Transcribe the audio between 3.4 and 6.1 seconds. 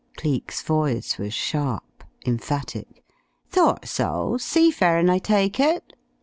"Thought so. Sea faring, I take it?"